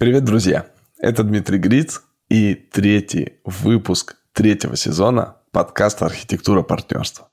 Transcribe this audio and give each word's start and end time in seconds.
Привет, 0.00 0.24
друзья! 0.24 0.64
Это 0.98 1.24
Дмитрий 1.24 1.58
Гриц 1.58 2.00
и 2.30 2.54
третий 2.54 3.34
выпуск 3.44 4.16
третьего 4.32 4.74
сезона 4.74 5.36
подкаста 5.52 6.06
«Архитектура 6.06 6.62
партнерства». 6.62 7.28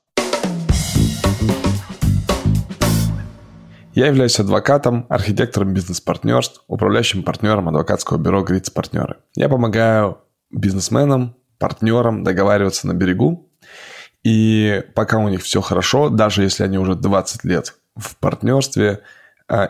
Я 3.94 4.08
являюсь 4.08 4.38
адвокатом, 4.38 5.06
архитектором 5.08 5.72
бизнес-партнерств, 5.72 6.62
управляющим 6.66 7.22
партнером 7.22 7.70
адвокатского 7.70 8.18
бюро 8.18 8.42
«Гриц 8.42 8.68
Партнеры». 8.68 9.16
Я 9.34 9.48
помогаю 9.48 10.18
бизнесменам, 10.50 11.36
партнерам 11.58 12.22
договариваться 12.22 12.86
на 12.86 12.92
берегу. 12.92 13.50
И 14.24 14.84
пока 14.94 15.16
у 15.16 15.30
них 15.30 15.42
все 15.42 15.62
хорошо, 15.62 16.10
даже 16.10 16.42
если 16.42 16.64
они 16.64 16.76
уже 16.76 16.96
20 16.96 17.44
лет 17.44 17.76
в 17.96 18.14
партнерстве– 18.18 19.00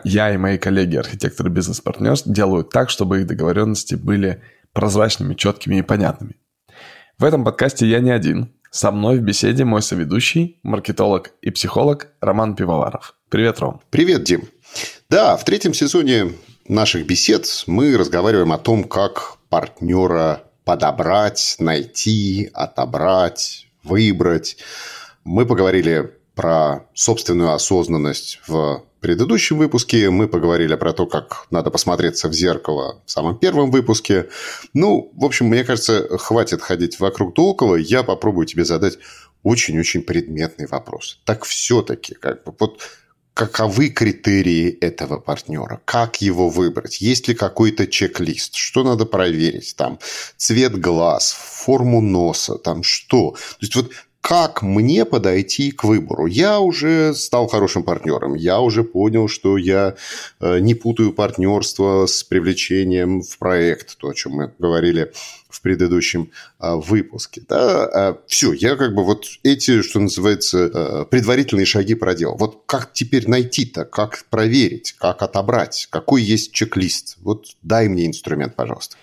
я 0.03 0.33
и 0.33 0.37
мои 0.37 0.57
коллеги, 0.57 0.97
архитекторы 0.97 1.49
бизнес-партнерств, 1.49 2.27
делают 2.27 2.69
так, 2.69 2.89
чтобы 2.89 3.21
их 3.21 3.27
договоренности 3.27 3.95
были 3.95 4.41
прозрачными, 4.73 5.33
четкими 5.35 5.77
и 5.77 5.81
понятными. 5.81 6.35
В 7.17 7.23
этом 7.23 7.43
подкасте 7.43 7.85
я 7.85 7.99
не 7.99 8.11
один. 8.11 8.53
Со 8.71 8.91
мной 8.91 9.17
в 9.17 9.21
беседе 9.21 9.65
мой 9.65 9.81
соведущий, 9.81 10.59
маркетолог 10.63 11.31
и 11.41 11.49
психолог 11.49 12.09
Роман 12.21 12.55
Пивоваров. 12.55 13.15
Привет, 13.29 13.59
Ром. 13.59 13.81
Привет, 13.89 14.23
Дим. 14.23 14.47
Да, 15.09 15.35
в 15.37 15.43
третьем 15.43 15.73
сезоне 15.73 16.33
наших 16.67 17.05
бесед 17.07 17.63
мы 17.65 17.97
разговариваем 17.97 18.53
о 18.53 18.59
том, 18.59 18.83
как 18.83 19.37
партнера 19.49 20.43
подобрать, 20.65 21.55
найти, 21.57 22.51
отобрать, 22.53 23.67
выбрать. 23.83 24.57
Мы 25.23 25.47
поговорили 25.47 26.11
про 26.39 26.85
собственную 26.93 27.51
осознанность 27.51 28.39
в 28.47 28.85
предыдущем 29.01 29.57
выпуске. 29.57 30.09
Мы 30.09 30.29
поговорили 30.29 30.73
про 30.75 30.93
то, 30.93 31.05
как 31.05 31.47
надо 31.51 31.69
посмотреться 31.69 32.29
в 32.29 32.33
зеркало 32.33 33.03
в 33.05 33.11
самом 33.11 33.37
первом 33.37 33.71
выпуске. 33.71 34.29
Ну, 34.73 35.11
в 35.17 35.25
общем, 35.25 35.47
мне 35.47 35.65
кажется, 35.65 36.17
хватит 36.17 36.61
ходить 36.61 36.97
вокруг 36.97 37.35
да 37.35 37.41
около. 37.41 37.75
Я 37.75 38.03
попробую 38.03 38.45
тебе 38.45 38.63
задать 38.63 38.99
очень-очень 39.43 40.01
предметный 40.01 40.65
вопрос. 40.67 41.19
Так 41.25 41.43
все-таки, 41.43 42.13
как 42.13 42.45
бы, 42.45 42.55
вот 42.57 42.79
каковы 43.33 43.89
критерии 43.89 44.69
этого 44.69 45.19
партнера, 45.19 45.81
как 45.83 46.21
его 46.21 46.47
выбрать, 46.47 47.01
есть 47.01 47.27
ли 47.27 47.35
какой-то 47.35 47.85
чек-лист, 47.85 48.55
что 48.55 48.85
надо 48.85 49.05
проверить, 49.05 49.75
там, 49.75 49.99
цвет 50.37 50.79
глаз, 50.79 51.33
форму 51.33 51.99
носа, 51.99 52.55
там, 52.55 52.81
что. 52.83 53.31
То 53.31 53.37
есть, 53.59 53.75
вот 53.75 53.91
как 54.21 54.61
мне 54.61 55.05
подойти 55.05 55.71
к 55.71 55.83
выбору. 55.83 56.25
Я 56.25 56.59
уже 56.59 57.13
стал 57.13 57.47
хорошим 57.47 57.83
партнером. 57.83 58.35
Я 58.35 58.59
уже 58.59 58.83
понял, 58.83 59.27
что 59.27 59.57
я 59.57 59.95
э, 60.39 60.59
не 60.59 60.73
путаю 60.73 61.13
партнерство 61.13 62.05
с 62.05 62.23
привлечением 62.23 63.21
в 63.21 63.37
проект, 63.37 63.97
то, 63.97 64.09
о 64.09 64.13
чем 64.13 64.33
мы 64.33 64.53
говорили 64.59 65.13
в 65.49 65.61
предыдущем 65.61 66.31
э, 66.59 66.75
выпуске. 66.75 67.41
Да? 67.47 67.85
А 67.85 68.17
Все, 68.27 68.53
я 68.53 68.75
как 68.75 68.93
бы 68.93 69.03
вот 69.03 69.25
эти, 69.43 69.81
что 69.81 69.99
называется, 69.99 70.69
э, 70.73 71.05
предварительные 71.09 71.65
шаги 71.65 71.95
проделал. 71.95 72.35
Вот 72.37 72.63
как 72.65 72.91
теперь 72.93 73.27
найти-то, 73.27 73.85
как 73.85 74.25
проверить, 74.29 74.93
как 74.99 75.21
отобрать, 75.21 75.87
какой 75.89 76.21
есть 76.21 76.51
чек-лист? 76.51 77.17
Вот 77.21 77.45
дай 77.61 77.87
мне 77.87 78.05
инструмент, 78.05 78.55
пожалуйста. 78.55 78.97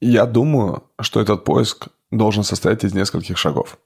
Я 0.00 0.26
думаю, 0.26 0.84
что 1.00 1.20
этот 1.20 1.44
поиск 1.44 1.88
должен 2.10 2.44
состоять 2.44 2.84
из 2.84 2.94
нескольких 2.94 3.36
шагов. 3.36 3.78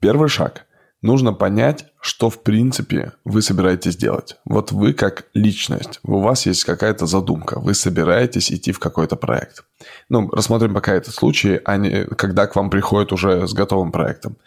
Первый 0.00 0.28
шаг. 0.28 0.64
Нужно 1.00 1.32
понять, 1.32 1.86
что 2.00 2.28
в 2.28 2.42
принципе 2.42 3.12
вы 3.24 3.40
собираетесь 3.40 3.96
делать. 3.96 4.36
Вот 4.44 4.72
вы 4.72 4.92
как 4.92 5.26
личность, 5.32 6.00
у 6.02 6.18
вас 6.18 6.44
есть 6.46 6.64
какая-то 6.64 7.06
задумка, 7.06 7.60
вы 7.60 7.74
собираетесь 7.74 8.50
идти 8.50 8.72
в 8.72 8.80
какой-то 8.80 9.14
проект. 9.14 9.64
Ну, 10.08 10.28
рассмотрим 10.30 10.74
пока 10.74 10.94
этот 10.94 11.14
случай, 11.14 11.60
а 11.64 11.76
не 11.76 12.04
когда 12.04 12.48
к 12.48 12.56
вам 12.56 12.68
приходит 12.68 13.12
уже 13.12 13.46
с 13.46 13.54
готовым 13.54 13.92
проектом. 13.92 14.38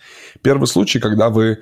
Первый 0.41 0.67
случай, 0.67 0.99
когда 0.99 1.29
вы 1.29 1.45
э, 1.51 1.57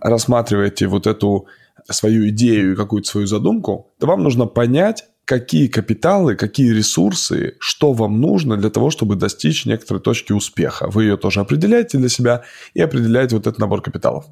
рассматриваете 0.00 0.86
вот 0.86 1.06
эту 1.06 1.46
свою 1.90 2.28
идею 2.30 2.72
и 2.72 2.76
какую-то 2.76 3.08
свою 3.08 3.26
задумку, 3.26 3.92
то 3.98 4.06
вам 4.06 4.22
нужно 4.22 4.46
понять, 4.46 5.04
какие 5.26 5.66
капиталы, 5.66 6.36
какие 6.36 6.72
ресурсы, 6.72 7.56
что 7.58 7.92
вам 7.92 8.20
нужно 8.20 8.56
для 8.56 8.70
того, 8.70 8.90
чтобы 8.90 9.16
достичь 9.16 9.66
некоторой 9.66 10.00
точки 10.00 10.32
успеха. 10.32 10.88
Вы 10.88 11.04
ее 11.04 11.16
тоже 11.16 11.40
определяете 11.40 11.98
для 11.98 12.08
себя 12.08 12.44
и 12.74 12.80
определяете 12.80 13.34
вот 13.36 13.46
этот 13.46 13.58
набор 13.58 13.82
капиталов. 13.82 14.24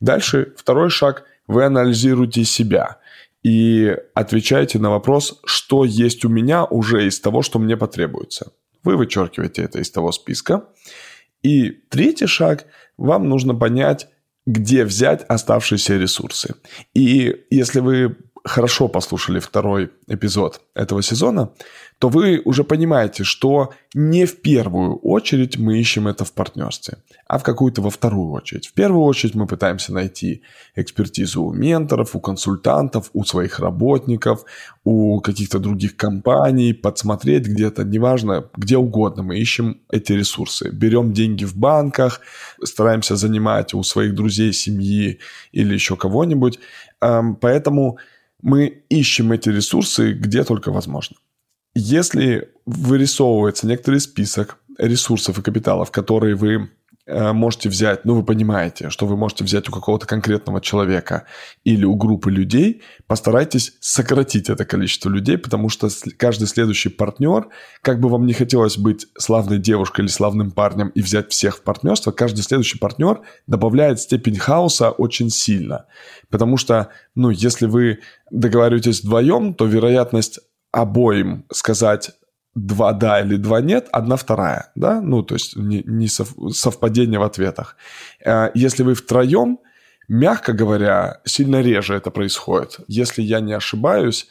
Дальше 0.00 0.54
второй 0.56 0.88
шаг. 0.88 1.24
Вы 1.48 1.64
анализируете 1.64 2.44
себя 2.44 2.98
и 3.42 3.96
отвечаете 4.14 4.78
на 4.78 4.90
вопрос, 4.90 5.40
что 5.44 5.84
есть 5.84 6.24
у 6.24 6.28
меня 6.28 6.64
уже 6.64 7.06
из 7.06 7.20
того, 7.20 7.42
что 7.42 7.58
мне 7.58 7.76
потребуется. 7.76 8.52
Вы 8.84 8.96
вычеркиваете 8.96 9.62
это 9.62 9.80
из 9.80 9.90
того 9.90 10.12
списка. 10.12 10.64
И 11.42 11.70
третий 11.88 12.26
шаг. 12.26 12.66
Вам 12.96 13.28
нужно 13.28 13.54
понять, 13.54 14.08
где 14.46 14.84
взять 14.84 15.24
оставшиеся 15.28 15.96
ресурсы. 15.96 16.54
И 16.94 17.44
если 17.50 17.80
вы 17.80 18.16
хорошо 18.46 18.88
послушали 18.88 19.40
второй 19.40 19.90
эпизод 20.06 20.60
этого 20.74 21.02
сезона, 21.02 21.50
то 21.98 22.08
вы 22.08 22.40
уже 22.44 22.62
понимаете, 22.62 23.24
что 23.24 23.72
не 23.94 24.24
в 24.26 24.40
первую 24.40 24.96
очередь 24.96 25.58
мы 25.58 25.80
ищем 25.80 26.06
это 26.06 26.24
в 26.24 26.32
партнерстве, 26.32 26.98
а 27.26 27.38
в 27.38 27.42
какую-то 27.42 27.82
во 27.82 27.90
вторую 27.90 28.30
очередь. 28.30 28.68
В 28.68 28.72
первую 28.72 29.02
очередь 29.02 29.34
мы 29.34 29.46
пытаемся 29.46 29.92
найти 29.92 30.42
экспертизу 30.76 31.42
у 31.42 31.52
менторов, 31.52 32.14
у 32.14 32.20
консультантов, 32.20 33.10
у 33.14 33.24
своих 33.24 33.58
работников, 33.58 34.44
у 34.84 35.20
каких-то 35.20 35.58
других 35.58 35.96
компаний, 35.96 36.72
подсмотреть 36.72 37.46
где-то, 37.46 37.82
неважно, 37.84 38.48
где 38.56 38.76
угодно. 38.76 39.22
Мы 39.22 39.38
ищем 39.38 39.80
эти 39.90 40.12
ресурсы. 40.12 40.70
Берем 40.70 41.12
деньги 41.12 41.44
в 41.44 41.56
банках, 41.56 42.20
стараемся 42.62 43.16
занимать 43.16 43.74
у 43.74 43.82
своих 43.82 44.14
друзей, 44.14 44.52
семьи 44.52 45.18
или 45.52 45.74
еще 45.74 45.96
кого-нибудь. 45.96 46.60
Поэтому 47.00 47.98
мы 48.42 48.84
ищем 48.88 49.32
эти 49.32 49.48
ресурсы 49.48 50.12
где 50.12 50.44
только 50.44 50.70
возможно. 50.70 51.16
Если 51.74 52.52
вырисовывается 52.64 53.66
некоторый 53.66 54.00
список 54.00 54.58
ресурсов 54.78 55.38
и 55.38 55.42
капиталов, 55.42 55.90
которые 55.90 56.34
вы 56.34 56.70
можете 57.06 57.68
взять, 57.68 58.04
ну, 58.04 58.14
вы 58.14 58.24
понимаете, 58.24 58.90
что 58.90 59.06
вы 59.06 59.16
можете 59.16 59.44
взять 59.44 59.68
у 59.68 59.72
какого-то 59.72 60.06
конкретного 60.06 60.60
человека 60.60 61.26
или 61.64 61.84
у 61.84 61.94
группы 61.94 62.30
людей, 62.30 62.82
постарайтесь 63.06 63.74
сократить 63.80 64.50
это 64.50 64.64
количество 64.64 65.08
людей, 65.08 65.38
потому 65.38 65.68
что 65.68 65.88
каждый 66.16 66.48
следующий 66.48 66.88
партнер, 66.88 67.48
как 67.82 68.00
бы 68.00 68.08
вам 68.08 68.26
не 68.26 68.32
хотелось 68.32 68.76
быть 68.76 69.06
славной 69.16 69.58
девушкой 69.58 70.00
или 70.02 70.08
славным 70.08 70.50
парнем 70.50 70.88
и 70.88 71.00
взять 71.00 71.30
всех 71.30 71.58
в 71.58 71.62
партнерство, 71.62 72.10
каждый 72.10 72.42
следующий 72.42 72.78
партнер 72.78 73.20
добавляет 73.46 74.00
степень 74.00 74.38
хаоса 74.38 74.90
очень 74.90 75.30
сильно. 75.30 75.86
Потому 76.28 76.56
что, 76.56 76.88
ну, 77.14 77.30
если 77.30 77.66
вы 77.66 78.00
договариваетесь 78.30 79.04
вдвоем, 79.04 79.54
то 79.54 79.66
вероятность 79.66 80.40
обоим 80.72 81.44
сказать 81.52 82.10
два 82.56 82.92
да 82.92 83.20
или 83.20 83.36
два 83.36 83.60
нет, 83.60 83.88
одна 83.92 84.16
вторая, 84.16 84.72
да, 84.74 85.00
ну, 85.00 85.22
то 85.22 85.34
есть 85.34 85.56
не, 85.56 85.82
не 85.84 86.08
сов, 86.08 86.34
совпадение 86.52 87.20
в 87.20 87.22
ответах. 87.22 87.76
Э, 88.24 88.50
если 88.54 88.82
вы 88.82 88.94
втроем, 88.94 89.60
мягко 90.08 90.52
говоря, 90.54 91.20
сильно 91.24 91.60
реже 91.60 91.94
это 91.94 92.10
происходит. 92.10 92.80
Если 92.88 93.22
я 93.22 93.40
не 93.40 93.52
ошибаюсь, 93.52 94.28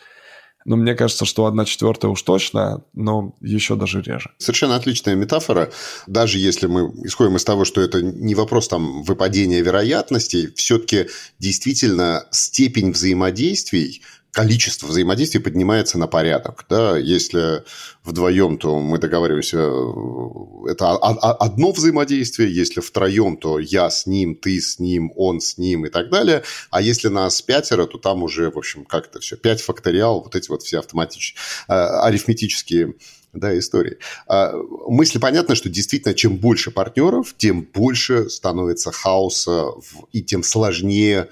но 0.66 0.76
мне 0.76 0.96
кажется, 0.96 1.26
что 1.26 1.46
одна 1.46 1.64
четвертая 1.66 2.10
уж 2.10 2.24
точно, 2.24 2.84
но 2.94 3.36
еще 3.42 3.76
даже 3.76 4.02
реже. 4.02 4.32
Совершенно 4.40 4.76
отличная 4.76 5.14
метафора. 5.14 5.72
Даже 6.08 6.40
если 6.40 6.66
мы 6.66 6.92
исходим 7.06 7.36
из 7.36 7.44
того, 7.44 7.66
что 7.66 7.82
это 7.82 8.02
не 8.02 8.34
вопрос 8.34 8.68
там 8.68 9.04
выпадения 9.04 9.62
вероятностей, 9.62 10.52
все-таки 10.56 11.08
действительно 11.38 12.26
степень 12.32 12.92
взаимодействий 12.92 14.02
количество 14.36 14.88
взаимодействий 14.88 15.40
поднимается 15.40 15.98
на 15.98 16.08
порядок. 16.08 16.66
Да? 16.70 16.98
Если 16.98 17.64
вдвоем, 18.04 18.58
то 18.58 18.80
мы 18.82 18.98
договариваемся, 18.98 19.60
э, 19.60 20.72
это 20.72 20.92
одно 20.92 21.72
взаимодействие, 21.72 22.54
если 22.54 22.82
втроем, 22.82 23.38
то 23.38 23.60
я 23.60 23.90
с 23.90 24.06
ним, 24.06 24.36
ты 24.36 24.60
с 24.60 24.78
ним, 24.78 25.14
он 25.16 25.40
с 25.40 25.58
ним 25.58 25.86
и 25.86 25.90
так 25.90 26.10
далее. 26.10 26.44
А 26.70 26.82
если 26.82 27.08
нас 27.08 27.42
пятеро, 27.42 27.86
то 27.86 27.98
там 27.98 28.24
уже, 28.24 28.52
в 28.52 28.58
общем, 28.58 28.84
как 28.84 29.08
это 29.08 29.22
все, 29.22 29.38
пять 29.38 29.62
факториал, 29.62 30.22
вот 30.22 30.36
эти 30.36 30.50
вот 30.50 30.64
все 30.64 30.80
автоматические, 30.80 31.40
э, 31.70 31.74
арифметические 31.74 32.96
да, 33.32 33.58
истории. 33.58 33.98
А, 34.28 34.54
мысли 34.88 35.18
понятно, 35.20 35.56
что 35.56 35.70
действительно, 35.70 36.14
чем 36.14 36.38
больше 36.38 36.72
партнеров, 36.72 37.36
тем 37.38 37.62
больше 37.62 38.30
становится 38.30 38.92
хаоса 38.92 39.72
и 40.12 40.22
тем 40.22 40.44
сложнее 40.44 41.30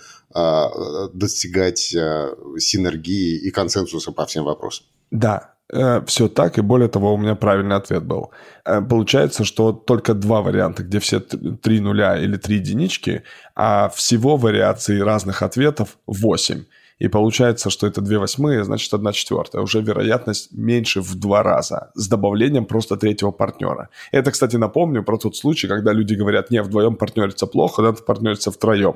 достигать 1.13 1.95
а, 1.95 2.35
синергии 2.57 3.37
и 3.37 3.51
консенсуса 3.51 4.11
по 4.11 4.25
всем 4.25 4.45
вопросам. 4.45 4.85
Да, 5.11 5.53
э, 5.71 6.01
все 6.07 6.27
так, 6.27 6.57
и 6.57 6.61
более 6.61 6.89
того, 6.89 7.13
у 7.13 7.17
меня 7.17 7.35
правильный 7.35 7.75
ответ 7.75 8.03
был. 8.03 8.31
Э, 8.65 8.81
получается, 8.81 9.43
что 9.43 9.71
только 9.71 10.15
два 10.15 10.41
варианта, 10.41 10.83
где 10.83 10.99
все 10.99 11.19
три 11.19 11.79
нуля 11.79 12.17
или 12.17 12.37
три 12.37 12.55
единички, 12.55 13.23
а 13.55 13.89
всего 13.89 14.37
вариаций 14.37 15.03
разных 15.03 15.43
ответов 15.43 15.97
восемь. 16.07 16.63
и 16.99 17.09
получается, 17.09 17.69
что 17.69 17.85
это 17.85 18.01
2 18.01 18.19
восьмые, 18.19 18.63
значит 18.63 18.93
1 18.93 19.11
четвертая. 19.11 19.61
Уже 19.61 19.81
вероятность 19.81 20.51
меньше 20.53 21.01
в 21.01 21.15
два 21.15 21.43
раза 21.43 21.91
с 21.95 22.07
добавлением 22.07 22.65
просто 22.65 22.95
третьего 22.95 23.31
партнера. 23.31 23.89
Это, 24.11 24.31
кстати, 24.31 24.55
напомню 24.55 25.03
про 25.03 25.17
тот 25.17 25.35
случай, 25.35 25.67
когда 25.67 25.91
люди 25.91 26.15
говорят, 26.15 26.51
не, 26.51 26.61
вдвоем 26.61 26.95
партнериться 26.95 27.45
плохо, 27.45 27.81
надо 27.81 28.01
партнериться 28.03 28.51
втроем. 28.51 28.95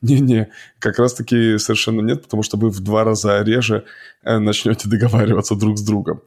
Не-не, 0.00 0.50
как 0.78 0.98
раз-таки 0.98 1.58
совершенно 1.58 2.00
нет, 2.00 2.22
потому 2.22 2.42
что 2.42 2.56
вы 2.56 2.70
в 2.70 2.80
два 2.80 3.04
раза 3.04 3.42
реже 3.42 3.84
э, 4.22 4.38
начнете 4.38 4.88
договариваться 4.88 5.56
друг 5.56 5.78
с 5.78 5.82
другом. 5.82 6.22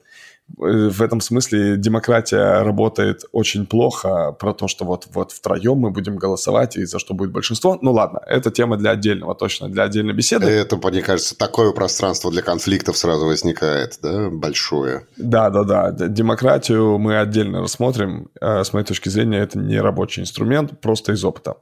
Э, 0.59 0.89
в 0.89 1.01
этом 1.01 1.21
смысле 1.21 1.77
демократия 1.77 2.63
работает 2.63 3.23
очень 3.31 3.65
плохо 3.65 4.31
про 4.33 4.53
то, 4.53 4.67
что 4.67 4.85
вот, 4.85 5.07
вот 5.13 5.31
втроем 5.31 5.77
мы 5.77 5.91
будем 5.91 6.15
голосовать 6.17 6.75
и 6.77 6.85
за 6.85 6.99
что 6.99 7.13
будет 7.13 7.31
большинство. 7.31 7.77
Ну 7.81 7.91
ладно, 7.91 8.21
это 8.25 8.51
тема 8.51 8.77
для 8.77 8.91
отдельного, 8.91 9.35
точно 9.35 9.69
для 9.69 9.83
отдельной 9.83 10.13
беседы. 10.13 10.47
Это, 10.47 10.77
мне 10.77 11.01
кажется, 11.01 11.37
такое 11.37 11.71
пространство 11.71 12.31
для 12.31 12.41
конфликтов 12.41 12.97
сразу 12.97 13.25
возникает, 13.25 13.99
да, 14.01 14.29
большое. 14.29 15.07
Да, 15.17 15.49
да, 15.49 15.63
да. 15.63 16.07
Демократию 16.07 16.97
мы 16.97 17.19
отдельно 17.19 17.61
рассмотрим. 17.61 18.29
Э, 18.39 18.63
с 18.63 18.73
моей 18.73 18.85
точки 18.85 19.09
зрения, 19.09 19.39
это 19.39 19.57
не 19.57 19.79
рабочий 19.79 20.21
инструмент, 20.21 20.79
просто 20.81 21.13
из 21.13 21.23
опыта. 21.23 21.57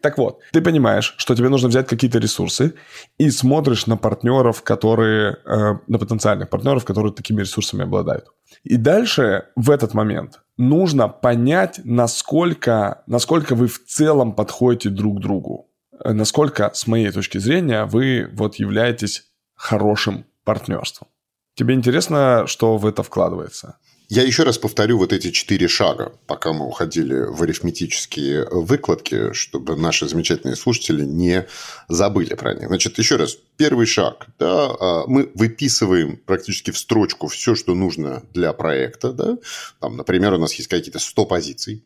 Так 0.00 0.18
вот, 0.18 0.40
ты 0.52 0.60
понимаешь, 0.60 1.14
что 1.16 1.34
тебе 1.34 1.48
нужно 1.54 1.68
взять 1.68 1.86
какие-то 1.86 2.18
ресурсы 2.18 2.74
и 3.18 3.30
смотришь 3.30 3.86
на 3.86 3.96
партнеров, 3.96 4.62
которые, 4.62 5.36
э, 5.44 5.78
на 5.86 5.98
потенциальных 5.98 6.48
партнеров, 6.48 6.84
которые 6.84 7.12
такими 7.12 7.40
ресурсами 7.42 7.84
обладают. 7.84 8.26
И 8.64 8.76
дальше 8.76 9.44
в 9.56 9.70
этот 9.70 9.94
момент 9.94 10.40
нужно 10.58 11.08
понять, 11.08 11.80
насколько, 11.84 13.02
насколько 13.06 13.54
вы 13.54 13.66
в 13.66 13.78
целом 13.86 14.34
подходите 14.34 14.90
друг 14.90 15.18
к 15.18 15.20
другу. 15.20 15.70
Насколько, 16.04 16.70
с 16.74 16.86
моей 16.88 17.12
точки 17.12 17.38
зрения, 17.38 17.84
вы 17.84 18.28
вот 18.32 18.56
являетесь 18.56 19.24
хорошим 19.54 20.24
партнерством. 20.44 21.08
Тебе 21.54 21.74
интересно, 21.74 22.44
что 22.46 22.76
в 22.78 22.84
это 22.84 23.02
вкладывается? 23.02 23.78
Я 24.14 24.22
еще 24.22 24.44
раз 24.44 24.58
повторю 24.58 24.98
вот 24.98 25.12
эти 25.12 25.32
четыре 25.32 25.66
шага, 25.66 26.12
пока 26.28 26.52
мы 26.52 26.68
уходили 26.68 27.24
в 27.24 27.42
арифметические 27.42 28.46
выкладки, 28.48 29.32
чтобы 29.32 29.74
наши 29.74 30.06
замечательные 30.08 30.54
слушатели 30.54 31.02
не 31.02 31.48
забыли 31.88 32.34
про 32.34 32.54
них. 32.54 32.68
Значит, 32.68 32.96
еще 32.98 33.16
раз, 33.16 33.36
первый 33.56 33.86
шаг. 33.86 34.26
Да, 34.38 34.74
а, 34.80 35.04
мы 35.06 35.30
выписываем 35.34 36.16
практически 36.16 36.70
в 36.70 36.78
строчку 36.78 37.28
все, 37.28 37.54
что 37.54 37.74
нужно 37.74 38.22
для 38.32 38.52
проекта. 38.52 39.12
Да? 39.12 39.38
Там, 39.80 39.96
например, 39.96 40.34
у 40.34 40.38
нас 40.38 40.54
есть 40.54 40.68
какие-то 40.68 40.98
100 40.98 41.26
позиций. 41.26 41.84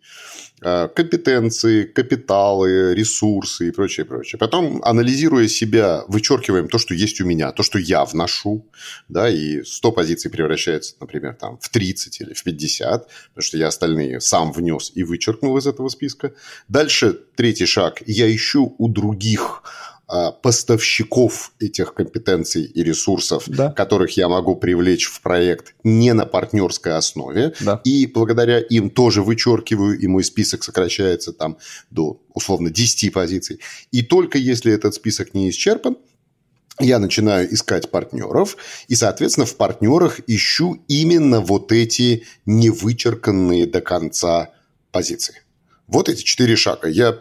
А, 0.60 0.88
компетенции, 0.88 1.84
капиталы, 1.84 2.94
ресурсы 2.94 3.68
и 3.68 3.70
прочее, 3.70 4.06
прочее. 4.06 4.38
Потом, 4.38 4.80
анализируя 4.82 5.46
себя, 5.48 6.04
вычеркиваем 6.08 6.68
то, 6.68 6.78
что 6.78 6.94
есть 6.94 7.20
у 7.20 7.26
меня, 7.26 7.52
то, 7.52 7.62
что 7.62 7.78
я 7.78 8.04
вношу, 8.04 8.66
да, 9.08 9.28
и 9.28 9.62
100 9.62 9.92
позиций 9.92 10.30
превращается, 10.30 10.96
например, 11.00 11.34
там, 11.34 11.58
в 11.58 11.68
30 11.68 12.20
или 12.20 12.34
в 12.34 12.42
50, 12.42 13.06
потому 13.06 13.42
что 13.42 13.58
я 13.58 13.68
остальные 13.68 14.20
сам 14.20 14.52
внес 14.52 14.90
и 14.94 15.04
вычеркнул 15.04 15.56
из 15.58 15.66
этого 15.66 15.88
списка. 15.88 16.32
Дальше, 16.68 17.18
третий 17.36 17.66
шаг, 17.66 18.02
я 18.06 18.34
ищу 18.34 18.74
у 18.78 18.88
других 18.88 19.62
поставщиков 20.42 21.52
этих 21.60 21.92
компетенций 21.92 22.64
и 22.64 22.82
ресурсов, 22.82 23.44
да. 23.46 23.70
которых 23.70 24.16
я 24.16 24.28
могу 24.28 24.56
привлечь 24.56 25.06
в 25.06 25.20
проект 25.20 25.74
не 25.84 26.14
на 26.14 26.24
партнерской 26.24 26.94
основе. 26.94 27.52
Да. 27.60 27.80
И 27.84 28.06
благодаря 28.06 28.58
им 28.58 28.88
тоже 28.88 29.22
вычеркиваю, 29.22 29.98
и 29.98 30.06
мой 30.06 30.24
список 30.24 30.64
сокращается 30.64 31.32
там 31.32 31.58
до 31.90 32.22
условно 32.32 32.70
10 32.70 33.12
позиций. 33.12 33.60
И 33.92 34.02
только 34.02 34.38
если 34.38 34.72
этот 34.72 34.94
список 34.94 35.34
не 35.34 35.50
исчерпан, 35.50 35.98
я 36.80 36.98
начинаю 36.98 37.52
искать 37.52 37.90
партнеров, 37.90 38.56
и, 38.86 38.94
соответственно, 38.94 39.46
в 39.46 39.56
партнерах 39.56 40.20
ищу 40.26 40.82
именно 40.88 41.40
вот 41.40 41.72
эти 41.72 42.24
невычерканные 42.46 43.66
до 43.66 43.80
конца 43.80 44.52
позиции. 44.90 45.42
Вот 45.86 46.08
эти 46.08 46.22
четыре 46.22 46.54
шага. 46.54 46.88
Я 46.88 47.18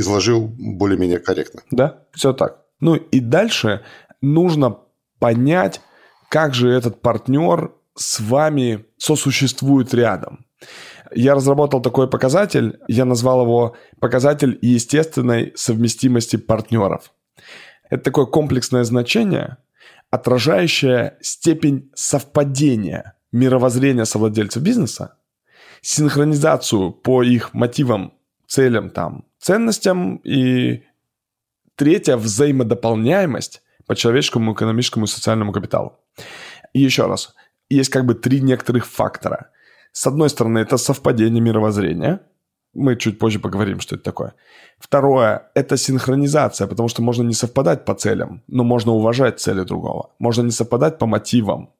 изложил 0.00 0.52
более-менее 0.58 1.18
корректно. 1.18 1.62
Да, 1.70 2.04
все 2.12 2.32
так. 2.32 2.64
Ну 2.80 2.94
и 2.96 3.20
дальше 3.20 3.82
нужно 4.20 4.78
понять, 5.18 5.80
как 6.28 6.54
же 6.54 6.70
этот 6.70 7.00
партнер 7.02 7.72
с 7.96 8.20
вами 8.20 8.86
сосуществует 8.96 9.92
рядом. 9.94 10.46
Я 11.12 11.34
разработал 11.34 11.82
такой 11.82 12.08
показатель, 12.08 12.78
я 12.88 13.04
назвал 13.04 13.42
его 13.42 13.76
показатель 13.98 14.58
естественной 14.62 15.52
совместимости 15.56 16.36
партнеров. 16.36 17.12
Это 17.88 18.04
такое 18.04 18.26
комплексное 18.26 18.84
значение, 18.84 19.56
отражающее 20.10 21.16
степень 21.20 21.90
совпадения 21.94 23.16
мировоззрения 23.32 24.04
совладельцев 24.04 24.62
бизнеса, 24.62 25.16
синхронизацию 25.82 26.92
по 26.92 27.22
их 27.22 27.54
мотивам, 27.54 28.12
целям, 28.46 28.90
там, 28.90 29.24
ценностям 29.40 30.16
и 30.16 30.84
третье– 31.74 32.16
взаимодополняемость 32.18 33.62
по 33.86 33.96
человеческому, 33.96 34.52
экономическому 34.52 35.06
и 35.06 35.08
социальному 35.08 35.52
капиталу. 35.52 35.98
И 36.72 36.80
еще 36.80 37.06
раз, 37.06 37.34
есть 37.68 37.90
как 37.90 38.04
бы 38.04 38.14
три 38.14 38.40
некоторых 38.40 38.86
фактора. 38.86 39.50
С 39.92 40.06
одной 40.06 40.28
стороны, 40.28 40.58
это 40.58 40.76
совпадение 40.76 41.40
мировоззрения. 41.40 42.20
Мы 42.72 42.96
чуть 42.96 43.18
позже 43.18 43.40
поговорим, 43.40 43.80
что 43.80 43.96
это 43.96 44.04
такое. 44.04 44.34
Второе– 44.78 45.50
это 45.54 45.76
синхронизация, 45.76 46.68
потому 46.68 46.88
что 46.88 47.02
можно 47.02 47.24
не 47.24 47.34
совпадать 47.34 47.84
по 47.84 47.94
целям, 47.94 48.42
но 48.46 48.62
можно 48.62 48.92
уважать 48.92 49.40
цели 49.40 49.62
другого. 49.62 50.10
Можно 50.20 50.42
не 50.42 50.52
совпадать 50.52 50.98
по 50.98 51.06
мотивам, 51.06 51.70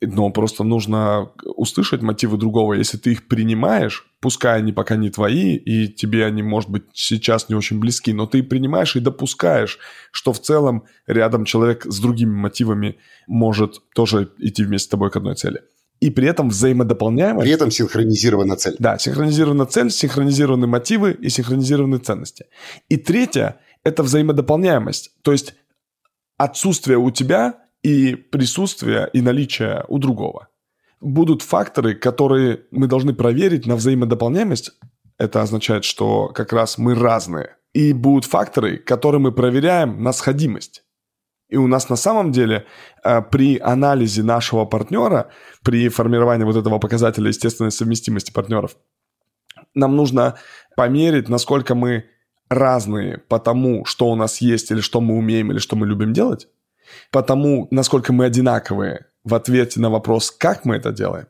но 0.00 0.30
просто 0.30 0.62
нужно 0.62 1.30
услышать 1.44 2.02
мотивы 2.02 2.36
другого. 2.36 2.74
Если 2.74 2.98
ты 2.98 3.12
их 3.12 3.28
принимаешь, 3.28 4.06
пускай 4.20 4.58
они 4.58 4.72
пока 4.72 4.96
не 4.96 5.10
твои, 5.10 5.56
и 5.56 5.88
тебе 5.88 6.26
они, 6.26 6.42
может 6.42 6.70
быть, 6.70 6.84
сейчас 6.92 7.48
не 7.48 7.54
очень 7.54 7.78
близки, 7.78 8.12
но 8.12 8.26
ты 8.26 8.42
принимаешь 8.42 8.96
и 8.96 9.00
допускаешь, 9.00 9.78
что 10.10 10.32
в 10.32 10.40
целом 10.40 10.84
рядом 11.06 11.44
человек 11.44 11.86
с 11.86 11.98
другими 11.98 12.34
мотивами 12.34 12.98
может 13.26 13.80
тоже 13.94 14.30
идти 14.38 14.64
вместе 14.64 14.86
с 14.86 14.90
тобой 14.90 15.10
к 15.10 15.16
одной 15.16 15.34
цели. 15.34 15.62
И 16.00 16.10
при 16.10 16.28
этом 16.28 16.50
взаимодополняемость. 16.50 17.46
При 17.46 17.54
этом 17.54 17.70
синхронизирована 17.70 18.56
цель. 18.56 18.76
Да, 18.78 18.98
синхронизирована 18.98 19.64
цель, 19.64 19.90
синхронизированы 19.90 20.66
мотивы 20.66 21.12
и 21.12 21.30
синхронизированы 21.30 21.98
ценности. 21.98 22.46
И 22.90 22.98
третье– 22.98 23.60
это 23.82 24.02
взаимодополняемость. 24.02 25.12
То 25.22 25.32
есть 25.32 25.54
отсутствие 26.36 26.98
у 26.98 27.10
тебя 27.10 27.65
и 27.86 28.16
присутствие 28.16 29.08
и 29.12 29.20
наличие 29.20 29.84
у 29.86 29.98
другого. 29.98 30.48
Будут 31.00 31.42
факторы, 31.42 31.94
которые 31.94 32.62
мы 32.72 32.88
должны 32.88 33.14
проверить 33.14 33.66
на 33.66 33.76
взаимодополняемость. 33.76 34.72
Это 35.18 35.42
означает, 35.42 35.84
что 35.84 36.26
как 36.34 36.52
раз 36.52 36.78
мы 36.78 36.96
разные. 36.96 37.56
И 37.74 37.92
будут 37.92 38.24
факторы, 38.24 38.78
которые 38.78 39.20
мы 39.20 39.30
проверяем 39.30 40.02
на 40.02 40.12
сходимость. 40.12 40.82
И 41.48 41.56
у 41.56 41.68
нас 41.68 41.88
на 41.88 41.94
самом 41.96 42.32
деле 42.32 42.66
э, 43.04 43.22
при 43.22 43.56
анализе 43.58 44.24
нашего 44.24 44.64
партнера, 44.64 45.30
при 45.62 45.88
формировании 45.88 46.44
вот 46.44 46.56
этого 46.56 46.80
показателя 46.80 47.28
естественной 47.28 47.70
совместимости 47.70 48.32
партнеров, 48.32 48.76
нам 49.74 49.94
нужно 49.94 50.34
померить, 50.76 51.28
насколько 51.28 51.76
мы 51.76 52.06
разные 52.48 53.18
по 53.18 53.38
тому, 53.38 53.84
что 53.84 54.10
у 54.10 54.16
нас 54.16 54.40
есть, 54.40 54.72
или 54.72 54.80
что 54.80 55.00
мы 55.00 55.14
умеем, 55.14 55.52
или 55.52 55.58
что 55.58 55.76
мы 55.76 55.86
любим 55.86 56.12
делать, 56.12 56.48
потому 57.10 57.68
насколько 57.70 58.12
мы 58.12 58.26
одинаковые 58.26 59.06
в 59.24 59.34
ответе 59.34 59.80
на 59.80 59.90
вопрос, 59.90 60.30
как 60.30 60.64
мы 60.64 60.76
это 60.76 60.92
делаем, 60.92 61.26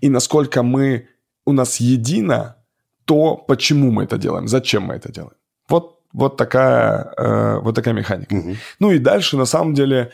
и 0.00 0.08
насколько 0.08 0.62
мы, 0.62 1.08
у 1.44 1.52
нас 1.52 1.80
едино 1.80 2.56
то, 3.04 3.36
почему 3.36 3.90
мы 3.90 4.04
это 4.04 4.16
делаем, 4.16 4.48
зачем 4.48 4.84
мы 4.84 4.94
это 4.94 5.12
делаем. 5.12 5.36
Вот, 5.68 6.00
вот, 6.12 6.36
такая, 6.36 7.12
э, 7.16 7.58
вот 7.60 7.74
такая 7.74 7.92
механика. 7.92 8.34
Угу. 8.34 8.56
Ну 8.80 8.92
и 8.92 8.98
дальше, 8.98 9.36
на 9.36 9.44
самом 9.44 9.74
деле, 9.74 10.10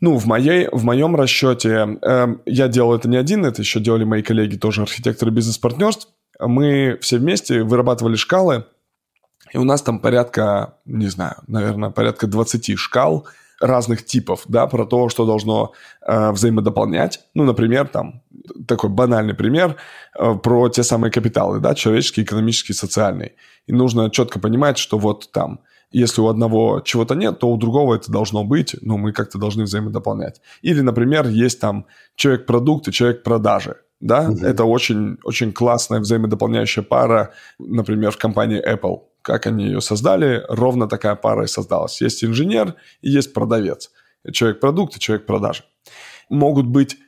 ну, 0.00 0.18
в, 0.18 0.26
моей, 0.26 0.68
в 0.70 0.84
моем 0.84 1.16
расчете, 1.16 1.98
э, 2.02 2.26
я 2.44 2.68
делал 2.68 2.94
это 2.94 3.08
не 3.08 3.16
один, 3.16 3.46
это 3.46 3.62
еще 3.62 3.80
делали 3.80 4.04
мои 4.04 4.22
коллеги, 4.22 4.56
тоже 4.56 4.82
архитекторы 4.82 5.30
бизнес-партнерств. 5.30 6.08
Мы 6.38 6.98
все 7.00 7.18
вместе 7.18 7.62
вырабатывали 7.62 8.16
шкалы, 8.16 8.66
и 9.52 9.56
у 9.56 9.64
нас 9.64 9.82
там 9.82 10.00
порядка, 10.00 10.74
не 10.84 11.06
знаю, 11.06 11.36
наверное, 11.46 11.90
порядка 11.90 12.26
20 12.26 12.76
шкал– 12.78 13.26
разных 13.60 14.04
типов, 14.04 14.42
да, 14.48 14.66
про 14.66 14.84
то, 14.84 15.08
что 15.08 15.24
должно 15.26 15.72
э, 16.06 16.30
взаимодополнять. 16.32 17.20
Ну, 17.34 17.44
например, 17.44 17.88
там, 17.88 18.22
такой 18.66 18.90
банальный 18.90 19.34
пример 19.34 19.76
э, 20.18 20.34
про 20.34 20.68
те 20.68 20.82
самые 20.82 21.10
капиталы, 21.10 21.60
да, 21.60 21.74
человеческий, 21.74 22.22
экономический, 22.22 22.72
социальный. 22.72 23.32
И 23.66 23.72
нужно 23.72 24.10
четко 24.10 24.40
понимать, 24.40 24.78
что 24.78 24.98
вот 24.98 25.30
там, 25.32 25.60
если 25.90 26.20
у 26.20 26.28
одного 26.28 26.80
чего-то 26.80 27.14
нет, 27.14 27.38
то 27.38 27.48
у 27.48 27.56
другого 27.56 27.94
это 27.94 28.10
должно 28.10 28.44
быть, 28.44 28.76
ну, 28.80 28.98
мы 28.98 29.12
как-то 29.12 29.38
должны 29.38 29.64
взаимодополнять. 29.64 30.40
Или, 30.62 30.80
например, 30.80 31.28
есть 31.28 31.60
там 31.60 31.86
человек-продукт 32.16 32.88
и 32.88 32.92
человек-продажи, 32.92 33.76
да, 34.00 34.28
угу. 34.28 34.44
это 34.44 34.64
очень, 34.64 35.18
очень 35.24 35.52
классная 35.52 36.00
взаимодополняющая 36.00 36.82
пара, 36.82 37.32
например, 37.58 38.10
в 38.10 38.18
компании 38.18 38.62
Apple– 38.62 39.02
как 39.24 39.46
они 39.46 39.64
ее 39.64 39.80
создали, 39.80 40.44
ровно 40.48 40.86
такая 40.86 41.14
пара 41.14 41.44
и 41.44 41.48
создалась. 41.48 42.00
Есть 42.02 42.22
инженер 42.22 42.74
и 43.00 43.10
есть 43.10 43.32
продавец. 43.32 43.90
человек 44.32 44.60
продукта, 44.60 45.00
человек 45.00 45.26
продажи. 45.26 45.64
Могут 46.28 46.66
быть 46.66 46.98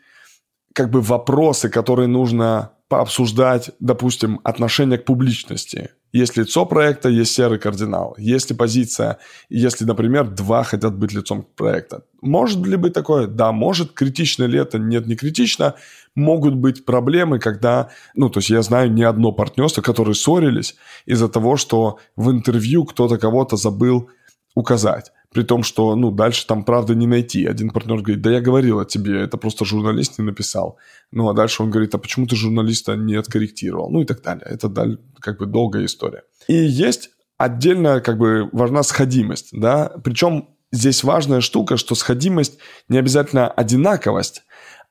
как 0.73 0.91
бы 0.91 1.01
вопросы, 1.03 1.69
которые 1.69 2.09
нужно 2.09 2.73
пообсуждать, 2.89 3.71
допустим, 3.81 4.41
отношение 4.45 4.99
к 4.99 5.05
публичности. 5.05 5.91
Есть 6.13 6.37
лицо 6.37 6.65
проекта, 6.65 7.11
есть 7.11 7.33
серый 7.33 7.59
кардинал. 7.59 8.15
Есть 8.17 8.51
ли 8.51 8.57
позиция, 8.57 9.19
если, 9.51 9.85
например, 9.85 10.29
два 10.29 10.63
хотят 10.63 10.97
быть 10.97 11.13
лицом 11.13 11.47
проекта. 11.57 12.05
Может 12.23 12.65
ли 12.67 12.77
быть 12.77 12.95
такое? 12.95 13.27
Да, 13.27 13.53
может. 13.53 13.93
Критично 13.93 14.45
ли 14.45 14.59
это? 14.59 14.79
Нет, 14.79 15.07
не 15.07 15.17
критично. 15.17 15.75
Могут 16.17 16.57
быть 16.57 16.85
проблемы, 16.85 17.39
когда... 17.39 17.91
Ну, 18.15 18.29
то 18.29 18.39
есть 18.39 18.51
я 18.51 18.63
знаю 18.63 18.93
не 18.93 19.05
одно 19.05 19.31
партнерство, 19.31 19.83
которые 19.83 20.17
ссорились 20.17 20.75
из-за 21.05 21.29
того, 21.29 21.57
что 21.57 21.99
в 22.17 22.33
интервью 22.33 22.85
кто-то 22.85 23.19
кого-то 23.19 23.57
забыл 23.57 24.11
указать. 24.57 25.13
При 25.33 25.45
том, 25.45 25.63
что, 25.63 25.95
ну, 25.95 26.11
дальше 26.11 26.45
там 26.47 26.65
правда 26.65 26.97
не 26.97 27.07
найти. 27.07 27.47
Один 27.47 27.71
партнер 27.71 28.01
говорит, 28.01 28.23
да 28.23 28.33
я 28.33 28.41
говорил 28.41 28.81
о 28.81 28.85
тебе, 28.85 29.21
это 29.21 29.37
просто 29.37 29.65
журналист 29.65 30.19
не 30.19 30.25
написал. 30.25 30.79
Ну, 31.13 31.29
а 31.29 31.35
дальше 31.35 31.63
он 31.63 31.71
говорит, 31.71 31.95
а 31.95 31.99
почему 31.99 32.27
ты 32.27 32.35
журналиста 32.35 32.97
не 32.97 33.15
откорректировал? 33.15 33.91
Ну 33.91 34.01
и 34.01 34.05
так 34.05 34.23
далее. 34.23 34.47
Это 34.49 34.99
как 35.21 35.39
бы 35.39 35.47
долгая 35.47 35.85
история. 35.85 36.23
И 36.49 36.55
есть 36.55 37.11
отдельно 37.39 38.01
как 38.01 38.19
бы 38.19 38.49
важна 38.53 38.83
сходимость, 38.83 39.49
да, 39.53 39.93
причем 40.03 40.49
здесь 40.73 41.05
важная 41.05 41.41
штука, 41.41 41.77
что 41.77 41.95
сходимость 41.95 42.59
не 42.89 42.99
обязательно 42.99 43.49
одинаковость, 43.49 44.45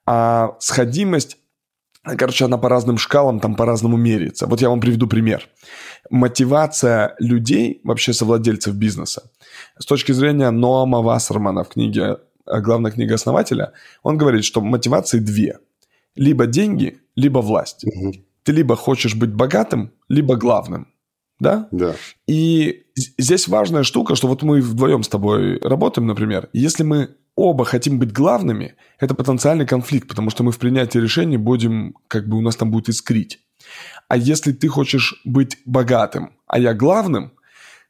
а 0.06 0.56
сходимость 0.60 1.38
Короче, 2.18 2.46
она 2.46 2.58
по 2.58 2.70
разным 2.70 2.98
шкалам 2.98 3.40
там 3.40 3.56
по-разному 3.56 3.98
меряется. 3.98 4.46
Вот 4.46 4.62
я 4.62 4.70
вам 4.70 4.80
приведу 4.80 5.08
пример. 5.08 5.48
Мотивация 6.12 7.16
людей, 7.18 7.82
вообще 7.84 8.14
совладельцев 8.14 8.76
бизнеса, 8.76 9.32
с 9.80 9.86
точки 9.86 10.12
зрения 10.12 10.52
Ноама 10.52 11.02
Вассермана 11.02 11.64
в 11.64 11.70
книге 11.70 12.18
э, 12.46 12.62
«Главная 12.62 12.92
книга 12.92 13.16
основателя», 13.16 13.74
он 14.04 14.18
говорит, 14.18 14.46
что 14.46 14.62
мотивации 14.62 15.20
две. 15.20 15.58
Либо 16.16 16.46
деньги, 16.46 17.00
либо 17.16 17.40
власть. 17.40 17.84
Угу. 17.84 18.14
Ты 18.44 18.52
либо 18.52 18.76
хочешь 18.76 19.16
быть 19.16 19.34
богатым, 19.34 19.92
либо 20.08 20.36
главным. 20.36 20.88
Да? 21.40 21.68
Да. 21.72 21.96
И 22.28 22.84
здесь 22.96 23.48
важная 23.48 23.84
штука, 23.84 24.16
что 24.16 24.28
вот 24.28 24.44
мы 24.44 24.62
вдвоем 24.62 25.04
с 25.04 25.10
тобой 25.10 25.60
работаем, 25.60 26.08
например. 26.08 26.50
Если 26.54 26.84
мы 26.84 27.16
оба 27.36 27.66
хотим 27.66 28.00
быть 28.00 28.14
главными, 28.14 28.76
это 29.00 29.14
потенциальный 29.14 29.66
конфликт, 29.66 30.08
потому 30.08 30.30
что 30.30 30.44
мы 30.44 30.52
в 30.52 30.60
принятии 30.60 30.98
решений 30.98 31.38
будем, 31.38 31.96
как 32.08 32.28
бы 32.28 32.38
у 32.38 32.42
нас 32.42 32.56
там 32.56 32.72
будет 32.72 32.90
искрить. 32.90 33.42
А 34.08 34.18
если 34.18 34.54
ты 34.54 34.68
хочешь 34.68 35.22
быть 35.26 35.58
богатым, 35.66 36.34
а 36.48 36.60
я 36.60 36.74
главным, 36.74 37.34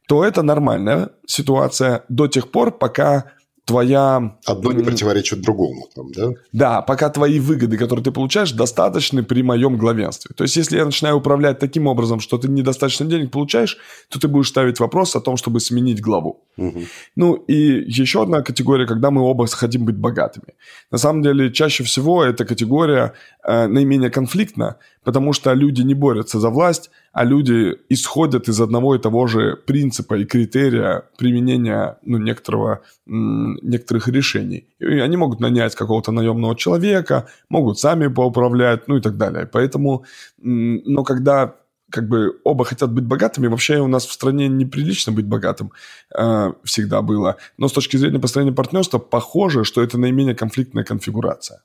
то 0.08 0.24
это 0.24 0.42
нормальная 0.44 1.12
ситуация 1.28 2.04
до 2.10 2.28
тех 2.28 2.52
пор, 2.52 2.78
пока 2.78 3.34
твоя... 3.66 4.38
Одно 4.46 4.72
не 4.72 4.84
противоречит 4.84 5.42
другому, 5.42 5.90
там, 5.96 6.12
да? 6.12 6.32
Да, 6.54 6.82
пока 6.82 7.10
твои 7.10 7.40
выгоды, 7.40 7.78
которые 7.78 8.04
ты 8.04 8.12
получаешь, 8.12 8.52
достаточны 8.52 9.24
при 9.24 9.42
моем 9.44 9.78
главенстве. 9.78 10.34
То 10.36 10.44
есть, 10.44 10.56
если 10.56 10.78
я 10.78 10.86
начинаю 10.86 11.18
управлять 11.18 11.60
таким 11.60 11.88
образом, 11.88 12.20
что 12.20 12.38
ты 12.38 12.48
недостаточно 12.48 13.06
денег 13.06 13.32
получаешь, 13.32 13.78
то 14.10 14.20
ты 14.20 14.28
будешь 14.28 14.50
ставить 14.50 14.80
вопрос 14.80 15.16
о 15.16 15.22
том, 15.22 15.36
чтобы 15.36 15.60
сменить 15.60 16.00
главу. 16.00 16.44
Угу. 16.58 16.82
Ну, 17.16 17.34
и 17.34 17.84
еще 17.88 18.22
одна 18.22 18.42
категория, 18.42 18.86
когда 18.86 19.10
мы 19.10 19.22
оба 19.22 19.48
хотим 19.48 19.86
быть 19.86 19.98
богатыми. 19.98 20.54
На 20.92 20.98
самом 20.98 21.24
деле, 21.24 21.52
чаще 21.52 21.84
всего 21.84 22.24
эта 22.24 22.46
категория 22.46 23.14
э, 23.44 23.68
наименее 23.68 24.12
конфликтна, 24.12 24.78
потому 25.06 25.34
что 25.34 25.54
люди 25.54 25.84
не 25.84 25.94
борются 25.94 26.40
за 26.40 26.50
власть, 26.50 26.90
а 27.14 27.24
люди 27.24 27.78
исходят 27.90 28.50
из 28.50 28.60
одного 28.60 28.96
и 28.96 29.00
того 29.00 29.28
же 29.28 29.56
принципа 29.56 30.16
и 30.16 30.26
критерия 30.26 31.04
применения 31.18 31.98
ну, 32.02 32.18
некоторого, 32.18 32.82
некоторых 33.06 34.08
решений. 34.08 34.68
И 34.80 35.00
они 35.00 35.16
могут 35.16 35.40
нанять 35.40 35.76
какого-то 35.76 36.12
наемного 36.12 36.56
человека, 36.56 37.28
могут 37.50 37.80
сами 37.80 38.08
поуправлять, 38.08 38.88
ну 38.88 38.98
и 38.98 39.02
так 39.02 39.16
далее. 39.18 39.46
Поэтому, 39.46 40.04
но 40.38 41.04
когда 41.04 41.56
как 41.92 42.10
бы 42.10 42.42
оба 42.44 42.66
хотят 42.66 42.92
быть 42.92 43.06
богатыми. 43.06 43.48
Вообще 43.48 43.80
у 43.80 43.88
нас 43.88 44.06
в 44.06 44.12
стране 44.12 44.50
неприлично 44.50 45.14
быть 45.14 45.28
богатым 45.28 45.72
э, 46.18 46.52
всегда 46.64 47.02
было. 47.02 47.38
Но 47.58 47.68
с 47.68 47.74
точки 47.74 47.96
зрения 47.96 48.20
построения 48.20 48.52
партнерства, 48.52 48.98
похоже, 48.98 49.64
что 49.64 49.82
это 49.82 49.98
наименее 49.98 50.36
конфликтная 50.36 50.84
конфигурация. 50.84 51.62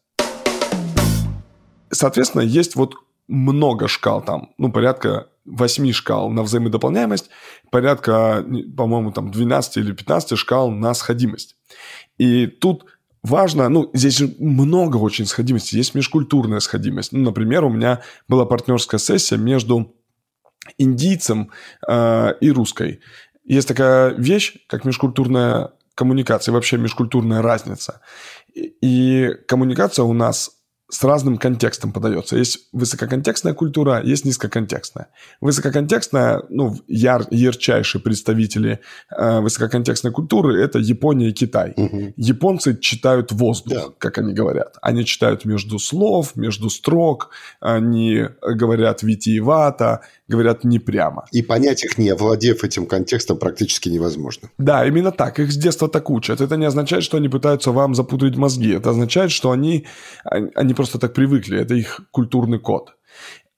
Соответственно, 1.90 2.42
есть 2.42 2.76
вот 2.76 2.94
много 3.30 3.88
шкал 3.88 4.22
там, 4.22 4.50
ну, 4.58 4.70
порядка 4.72 5.28
8 5.46 5.92
шкал 5.92 6.30
на 6.30 6.42
взаимодополняемость, 6.42 7.30
порядка, 7.70 8.44
по-моему, 8.76 9.12
там 9.12 9.30
12 9.30 9.76
или 9.78 9.92
15 9.92 10.36
шкал 10.36 10.70
на 10.70 10.92
сходимость. 10.94 11.56
И 12.18 12.46
тут 12.46 12.86
важно, 13.22 13.68
ну, 13.68 13.90
здесь 13.94 14.20
много 14.38 14.96
очень 14.96 15.26
сходимости, 15.26 15.76
есть 15.76 15.94
межкультурная 15.94 16.60
сходимость. 16.60 17.12
Ну, 17.12 17.20
например, 17.20 17.64
у 17.64 17.70
меня 17.70 18.02
была 18.28 18.44
партнерская 18.44 18.98
сессия 18.98 19.36
между 19.36 19.94
индийцем 20.76 21.50
э, 21.88 22.34
и 22.40 22.50
русской. 22.50 23.00
Есть 23.44 23.68
такая 23.68 24.10
вещь, 24.10 24.56
как 24.66 24.84
межкультурная 24.84 25.72
коммуникация, 25.94 26.52
вообще 26.52 26.78
межкультурная 26.78 27.42
разница. 27.42 28.00
И 28.54 29.30
коммуникация 29.46 30.04
у 30.04 30.12
нас 30.12 30.59
с 30.90 31.04
разным 31.04 31.38
контекстом 31.38 31.92
подается. 31.92 32.36
Есть 32.36 32.68
высококонтекстная 32.72 33.54
культура, 33.54 34.02
есть 34.02 34.24
низкоконтекстная. 34.24 35.08
Высококонтекстная, 35.40 36.42
ну, 36.48 36.76
яр, 36.88 37.26
ярчайшие 37.30 38.02
представители 38.02 38.80
э, 39.16 39.40
высококонтекстной 39.40 40.12
культуры– 40.12 40.62
это 40.64 40.78
Япония 40.78 41.28
и 41.28 41.32
Китай. 41.32 41.74
Угу. 41.76 42.14
Японцы 42.16 42.76
читают 42.76 43.32
воздух, 43.32 43.72
да. 43.72 43.84
как 43.98 44.18
они 44.18 44.32
говорят. 44.32 44.76
Они 44.82 45.04
читают 45.04 45.44
между 45.44 45.78
слов, 45.78 46.36
между 46.36 46.70
строк, 46.70 47.30
они 47.60 48.26
говорят 48.42 49.02
витиевато, 49.02 50.00
говорят 50.28 50.64
не 50.64 50.78
прямо. 50.78 51.24
И 51.32 51.42
понять 51.42 51.84
их, 51.84 51.98
не 51.98 52.10
овладев 52.10 52.64
этим 52.64 52.86
контекстом, 52.86 53.36
практически 53.36 53.88
невозможно. 53.88 54.50
Да, 54.58 54.86
именно 54.86 55.12
так. 55.12 55.38
Их 55.38 55.52
с 55.52 55.56
детства 55.56 55.88
так 55.88 56.10
учат. 56.10 56.40
Это 56.40 56.56
не 56.56 56.66
означает, 56.66 57.04
что 57.04 57.16
они 57.16 57.28
пытаются 57.28 57.72
вам 57.72 57.94
запутать 57.94 58.36
мозги. 58.36 58.72
Это 58.72 58.90
означает, 58.90 59.30
что 59.30 59.50
они, 59.50 59.86
они 60.24 60.74
просто 60.80 60.98
так 60.98 61.12
привыкли. 61.12 61.58
Это 61.58 61.74
их 61.74 62.00
культурный 62.10 62.58
код. 62.58 62.94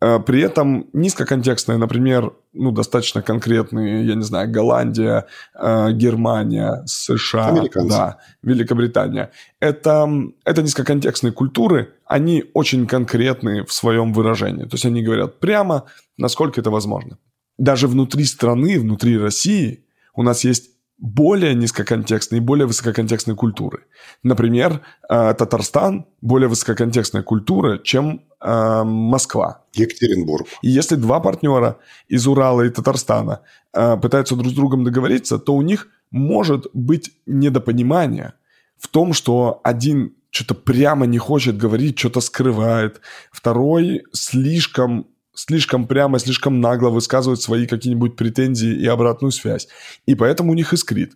Э, 0.01 0.19
при 0.19 0.43
этом 0.43 0.87
низкоконтекстные, 0.93 1.79
например, 1.79 2.33
ну, 2.53 2.73
достаточно 2.73 3.23
конкретные, 3.23 4.05
я 4.05 4.15
не 4.17 4.25
знаю, 4.25 4.51
Голландия, 4.51 5.27
э, 5.55 5.93
Германия, 5.93 6.83
США, 6.87 7.63
да, 7.75 8.19
Великобритания. 8.43 9.31
Это, 9.61 10.11
это 10.45 10.63
низкоконтекстные 10.63 11.33
культуры, 11.33 11.95
они 12.07 12.45
очень 12.55 12.87
конкретные 12.87 13.65
в 13.65 13.73
своем 13.73 14.13
выражении. 14.13 14.65
То 14.65 14.75
есть 14.75 14.85
они 14.85 15.03
говорят 15.03 15.39
прямо, 15.39 15.85
насколько 16.19 16.61
это 16.61 16.71
возможно. 16.71 17.19
Даже 17.59 17.87
внутри 17.87 18.25
страны, 18.25 18.81
внутри 18.81 19.17
России 19.17 19.85
у 20.17 20.25
нас 20.25 20.45
есть 20.45 20.72
более 21.03 21.55
низкоконтекстные 21.55 22.39
и 22.39 22.45
более 22.45 22.67
высококонтекстные 22.67 23.35
культуры. 23.35 23.81
Например, 24.23 24.83
э, 25.11 25.35
Татарстан 25.35 26.07
более 26.21 26.49
высококонтекстная 26.49 27.25
культура, 27.25 27.79
чем 27.79 28.23
э, 28.41 28.83
Москва. 28.85 29.65
Екатеринбург. 29.75 30.47
И 30.63 30.71
если 30.71 30.95
два 30.95 31.19
партнера 31.19 31.79
из 32.07 32.27
Урала 32.29 32.63
и 32.63 32.71
Татарстана 32.71 33.41
э, 33.75 33.97
пытаются 33.97 34.37
друг 34.37 34.53
с 34.53 34.55
другом 34.55 34.85
договориться, 34.85 35.39
то 35.39 35.55
у 35.55 35.63
них 35.63 35.89
может 36.13 36.69
быть 36.73 37.11
недопонимание 37.27 38.35
в 38.79 38.87
том, 38.87 39.13
что 39.13 39.61
один 39.65 40.15
что-то 40.31 40.55
прямо 40.55 41.07
не 41.07 41.19
хочет 41.19 41.57
говорить, 41.57 41.99
что-то 41.99 42.21
скрывает, 42.21 43.01
второй 43.33 44.05
слишком 44.13 45.09
слишком 45.35 45.87
прямо, 45.87 46.19
слишком 46.19 46.61
нагло 46.61 46.91
высказывают 46.91 47.41
свои 47.41 47.67
какие-нибудь 47.67 48.17
претензии 48.17 48.73
и 48.73 48.87
обратную 48.87 49.33
связь. 49.33 49.69
И 50.07 50.15
поэтому 50.15 50.53
у 50.53 50.55
них 50.55 50.73
искрит. 50.73 51.15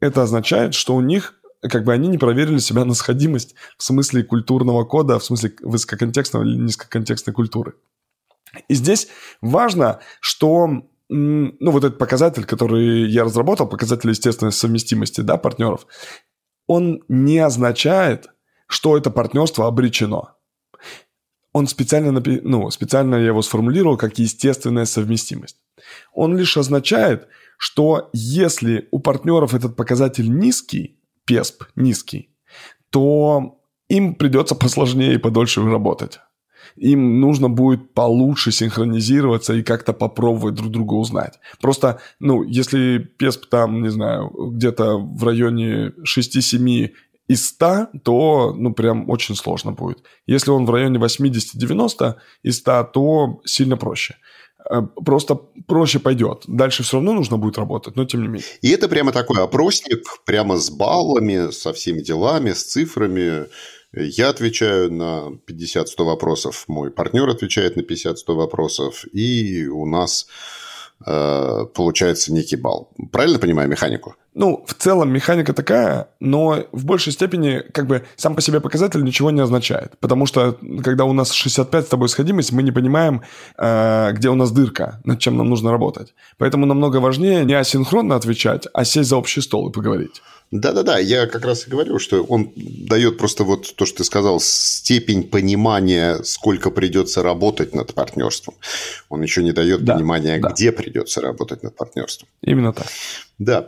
Это 0.00 0.22
означает, 0.22 0.74
что 0.74 0.94
у 0.94 1.00
них 1.00 1.34
как 1.62 1.84
бы 1.84 1.92
они 1.92 2.08
не 2.08 2.18
проверили 2.18 2.58
себя 2.58 2.84
на 2.84 2.94
сходимость 2.94 3.54
в 3.78 3.82
смысле 3.82 4.22
культурного 4.22 4.84
кода, 4.84 5.18
в 5.18 5.24
смысле 5.24 5.54
высококонтекстной 5.62 6.46
или 6.46 6.56
низкоконтекстной 6.56 7.32
культуры. 7.32 7.74
И 8.68 8.74
здесь 8.74 9.08
важно, 9.40 10.00
что 10.20 10.68
ну, 11.08 11.70
вот 11.70 11.84
этот 11.84 11.98
показатель, 11.98 12.44
который 12.44 13.10
я 13.10 13.24
разработал, 13.24 13.66
показатель 13.66 14.10
естественной 14.10 14.52
совместимости 14.52 15.20
да, 15.22 15.36
партнеров, 15.36 15.86
он 16.66 17.02
не 17.08 17.38
означает, 17.38 18.28
что 18.66 18.96
это 18.96 19.10
партнерство 19.10 19.66
обречено 19.66 20.33
он 21.54 21.68
специально, 21.68 22.10
напи... 22.10 22.40
ну, 22.42 22.68
специально 22.70 23.14
я 23.14 23.26
его 23.28 23.40
сформулировал 23.40 23.96
как 23.96 24.18
естественная 24.18 24.84
совместимость. 24.84 25.56
Он 26.12 26.36
лишь 26.36 26.56
означает, 26.56 27.28
что 27.58 28.10
если 28.12 28.88
у 28.90 28.98
партнеров 28.98 29.54
этот 29.54 29.76
показатель 29.76 30.28
низкий, 30.28 30.98
ПЕСП 31.24 31.64
низкий, 31.76 32.28
то 32.90 33.60
им 33.88 34.16
придется 34.16 34.56
посложнее 34.56 35.14
и 35.14 35.18
подольше 35.18 35.62
работать. 35.62 36.18
Им 36.76 37.20
нужно 37.20 37.48
будет 37.48 37.94
получше 37.94 38.50
синхронизироваться 38.50 39.54
и 39.54 39.62
как-то 39.62 39.92
попробовать 39.92 40.56
друг 40.56 40.72
друга 40.72 40.94
узнать. 40.94 41.38
Просто, 41.60 42.00
ну, 42.18 42.42
если 42.42 42.98
ПЕСП 42.98 43.46
там, 43.48 43.80
не 43.80 43.90
знаю, 43.90 44.28
где-то 44.50 44.98
в 44.98 45.22
районе 45.22 45.92
6-7 46.02 46.90
из 47.28 47.48
100, 47.48 47.88
то, 48.02 48.54
ну, 48.56 48.74
прям 48.74 49.08
очень 49.08 49.34
сложно 49.34 49.72
будет. 49.72 50.02
Если 50.26 50.50
он 50.50 50.66
в 50.66 50.70
районе 50.70 50.98
80-90 50.98 52.14
из 52.42 52.58
100, 52.58 52.84
то 52.92 53.40
сильно 53.44 53.76
проще. 53.76 54.16
Э, 54.70 54.82
просто 55.04 55.34
проще 55.66 55.98
пойдет. 55.98 56.44
Дальше 56.46 56.82
все 56.82 56.96
равно 56.96 57.12
нужно 57.12 57.36
будет 57.36 57.58
работать, 57.58 57.96
но 57.96 58.04
тем 58.04 58.22
не 58.22 58.28
менее. 58.28 58.46
И 58.62 58.70
это 58.70 58.88
прямо 58.88 59.12
такой 59.12 59.42
опросник, 59.42 60.02
прямо 60.24 60.56
с 60.56 60.70
баллами, 60.70 61.50
со 61.50 61.72
всеми 61.72 62.00
делами, 62.00 62.52
с 62.52 62.64
цифрами. 62.64 63.46
Я 63.92 64.30
отвечаю 64.30 64.92
на 64.92 65.32
50-100 65.46 66.04
вопросов, 66.04 66.64
мой 66.66 66.90
партнер 66.90 67.28
отвечает 67.28 67.76
на 67.76 67.82
50-100 67.82 68.34
вопросов, 68.34 69.04
и 69.12 69.66
у 69.68 69.86
нас 69.86 70.26
э, 71.06 71.66
получается 71.74 72.32
некий 72.32 72.56
балл. 72.56 72.90
Правильно 73.12 73.38
понимаю 73.38 73.68
механику? 73.68 74.16
Ну, 74.34 74.64
в 74.66 74.74
целом 74.74 75.12
механика 75.12 75.52
такая, 75.52 76.08
но 76.18 76.64
в 76.72 76.84
большей 76.84 77.12
степени 77.12 77.62
как 77.72 77.86
бы 77.86 78.02
сам 78.16 78.34
по 78.34 78.40
себе 78.40 78.60
показатель 78.60 79.02
ничего 79.04 79.30
не 79.30 79.40
означает. 79.40 79.92
Потому 80.00 80.26
что 80.26 80.58
когда 80.82 81.04
у 81.04 81.12
нас 81.12 81.32
65 81.32 81.84
с 81.84 81.88
тобой 81.88 82.08
сходимость, 82.08 82.52
мы 82.52 82.64
не 82.64 82.72
понимаем, 82.72 83.22
э, 83.56 84.12
где 84.12 84.28
у 84.30 84.34
нас 84.34 84.50
дырка, 84.50 85.00
над 85.04 85.20
чем 85.20 85.36
нам 85.36 85.48
нужно 85.48 85.70
работать. 85.70 86.14
Поэтому 86.36 86.66
намного 86.66 86.96
важнее 86.96 87.44
не 87.44 87.54
асинхронно 87.54 88.16
отвечать, 88.16 88.66
а 88.72 88.84
сесть 88.84 89.08
за 89.08 89.16
общий 89.16 89.40
стол 89.40 89.68
и 89.68 89.72
поговорить. 89.72 90.20
Да-да-да, 90.50 90.98
я 90.98 91.26
как 91.26 91.44
раз 91.44 91.66
и 91.66 91.70
говорю, 91.70 91.98
что 91.98 92.22
он 92.22 92.52
дает 92.56 93.18
просто 93.18 93.44
вот 93.44 93.74
то, 93.74 93.86
что 93.86 93.98
ты 93.98 94.04
сказал, 94.04 94.40
степень 94.40 95.24
понимания, 95.24 96.22
сколько 96.22 96.70
придется 96.70 97.22
работать 97.22 97.74
над 97.74 97.94
партнерством. 97.94 98.54
Он 99.08 99.22
еще 99.22 99.42
не 99.42 99.52
дает 99.52 99.84
да, 99.84 99.94
понимания, 99.94 100.38
да. 100.38 100.50
где 100.50 100.70
придется 100.70 101.20
работать 101.20 101.62
над 101.62 101.76
партнерством. 101.76 102.28
Именно 102.42 102.72
так. 102.72 102.86
Да. 103.38 103.66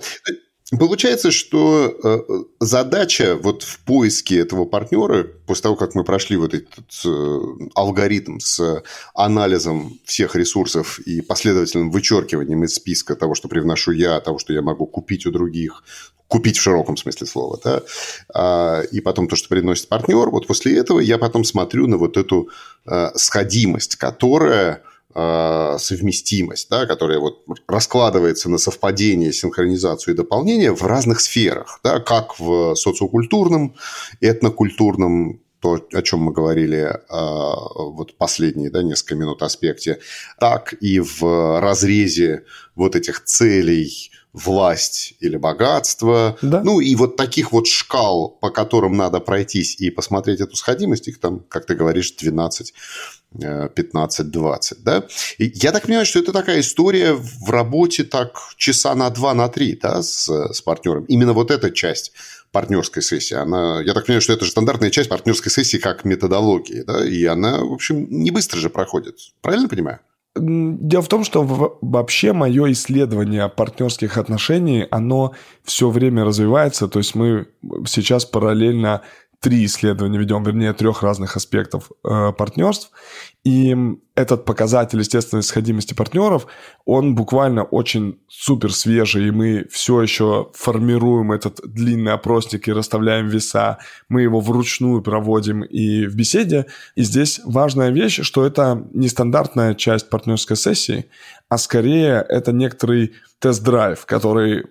Получается, 0.70 1.30
что 1.30 1.96
э, 2.02 2.44
задача 2.58 3.36
вот 3.36 3.62
в 3.62 3.78
поиске 3.80 4.40
этого 4.40 4.64
партнера, 4.64 5.22
после 5.46 5.62
того, 5.62 5.76
как 5.76 5.94
мы 5.94 6.02
прошли 6.02 6.36
вот 6.36 6.54
этот 6.54 7.04
э, 7.04 7.38
алгоритм 7.76 8.40
с 8.40 8.82
анализом 9.14 10.00
всех 10.04 10.34
ресурсов 10.34 10.98
и 10.98 11.20
последовательным 11.20 11.92
вычеркиванием 11.92 12.64
из 12.64 12.74
списка 12.74 13.14
того, 13.14 13.36
что 13.36 13.46
привношу 13.46 13.92
я, 13.92 14.18
того, 14.18 14.40
что 14.40 14.52
я 14.52 14.60
могу 14.60 14.86
купить 14.86 15.24
у 15.26 15.30
других, 15.30 15.84
купить 16.26 16.58
в 16.58 16.62
широком 16.62 16.96
смысле 16.96 17.28
слова, 17.28 17.60
да, 17.62 17.82
а, 18.34 18.80
и 18.80 19.00
потом 19.00 19.28
то, 19.28 19.36
что 19.36 19.48
приносит 19.48 19.86
партнер, 19.86 20.30
вот 20.30 20.48
после 20.48 20.76
этого 20.76 20.98
я 20.98 21.18
потом 21.18 21.44
смотрю 21.44 21.86
на 21.86 21.96
вот 21.96 22.16
эту 22.16 22.48
э, 22.86 23.10
сходимость, 23.14 23.94
которая 23.94 24.82
Э, 24.82 24.95
совместимость, 25.14 26.68
да, 26.68 26.84
которая 26.84 27.18
вот 27.18 27.42
раскладывается 27.66 28.50
на 28.50 28.58
совпадение, 28.58 29.32
синхронизацию 29.32 30.12
и 30.12 30.16
дополнение 30.16 30.74
в 30.74 30.82
разных 30.82 31.20
сферах, 31.20 31.80
да, 31.82 32.00
как 32.00 32.38
в 32.38 32.74
социокультурном, 32.74 33.76
этнокультурном, 34.20 35.40
то, 35.60 35.80
о 35.92 36.02
чем 36.02 36.20
мы 36.20 36.32
говорили 36.32 36.82
э, 36.82 36.96
вот 37.08 38.16
последние 38.18 38.70
да, 38.70 38.82
несколько 38.82 39.14
минут 39.14 39.42
аспекте, 39.42 40.00
так 40.38 40.74
и 40.80 41.00
в 41.00 41.60
разрезе 41.60 42.44
вот 42.74 42.94
этих 42.94 43.24
целей, 43.24 44.10
власть 44.36 45.14
или 45.20 45.38
богатство. 45.38 46.36
Да. 46.42 46.62
Ну, 46.62 46.80
и 46.80 46.94
вот 46.94 47.16
таких 47.16 47.52
вот 47.52 47.66
шкал, 47.66 48.28
по 48.28 48.50
которым 48.50 48.94
надо 48.96 49.18
пройтись 49.18 49.80
и 49.80 49.90
посмотреть 49.90 50.40
эту 50.40 50.56
сходимость, 50.56 51.08
их 51.08 51.18
там, 51.18 51.40
как 51.48 51.64
ты 51.64 51.74
говоришь, 51.74 52.12
12 52.12 52.74
15-20, 53.34 54.76
да? 54.84 55.04
И 55.38 55.52
я 55.54 55.72
так 55.72 55.86
понимаю, 55.86 56.06
что 56.06 56.18
это 56.18 56.32
такая 56.32 56.60
история 56.60 57.12
в 57.14 57.50
работе 57.50 58.04
так 58.04 58.38
часа 58.56 58.94
на 58.94 59.10
два, 59.10 59.34
на 59.34 59.48
три, 59.48 59.78
да, 59.80 60.02
с, 60.02 60.28
с 60.28 60.60
партнером. 60.62 61.04
Именно 61.04 61.32
вот 61.32 61.50
эта 61.50 61.70
часть 61.70 62.12
партнерской 62.52 63.02
сессии, 63.02 63.34
она, 63.34 63.82
я 63.82 63.92
так 63.92 64.06
понимаю, 64.06 64.22
что 64.22 64.32
это 64.32 64.44
же 64.44 64.50
стандартная 64.50 64.90
часть 64.90 65.10
партнерской 65.10 65.52
сессии 65.52 65.76
как 65.76 66.04
методологии, 66.04 66.82
да, 66.86 67.06
и 67.06 67.24
она, 67.24 67.58
в 67.62 67.72
общем, 67.72 68.06
не 68.08 68.30
быстро 68.30 68.58
же 68.58 68.70
проходит. 68.70 69.16
Правильно 69.42 69.68
понимаю? 69.68 69.98
Дело 70.38 71.02
в 71.02 71.08
том, 71.08 71.24
что 71.24 71.78
вообще 71.80 72.34
мое 72.34 72.70
исследование 72.72 73.48
партнерских 73.48 74.18
отношений, 74.18 74.86
оно 74.90 75.32
все 75.64 75.88
время 75.88 76.24
развивается. 76.24 76.88
То 76.88 76.98
есть 76.98 77.14
мы 77.14 77.46
сейчас 77.86 78.26
параллельно 78.26 79.00
три 79.46 79.64
исследования 79.64 80.18
ведем, 80.18 80.42
вернее, 80.42 80.72
трех 80.72 81.04
разных 81.04 81.36
аспектов 81.36 81.92
э, 82.02 82.32
партнерств. 82.32 82.90
И 83.46 83.76
этот 84.16 84.44
показатель 84.44 84.98
естественной 84.98 85.44
сходимости 85.44 85.94
партнеров, 85.94 86.48
он 86.84 87.14
буквально 87.14 87.62
очень 87.62 88.18
супер 88.26 88.72
свежий, 88.72 89.28
и 89.28 89.30
мы 89.30 89.66
все 89.70 90.02
еще 90.02 90.50
формируем 90.52 91.30
этот 91.30 91.60
длинный 91.62 92.10
опросник 92.10 92.66
и 92.66 92.72
расставляем 92.72 93.28
веса, 93.28 93.78
мы 94.08 94.22
его 94.22 94.40
вручную 94.40 95.00
проводим 95.00 95.62
и 95.62 96.06
в 96.06 96.16
беседе. 96.16 96.66
И 96.96 97.02
здесь 97.02 97.40
важная 97.44 97.90
вещь, 97.90 98.18
что 98.22 98.44
это 98.44 98.84
не 98.92 99.06
стандартная 99.06 99.74
часть 99.74 100.10
партнерской 100.10 100.56
сессии, 100.56 101.06
а 101.48 101.56
скорее 101.56 102.26
это 102.28 102.50
некоторый 102.50 103.12
тест-драйв, 103.38 104.06
который, 104.06 104.64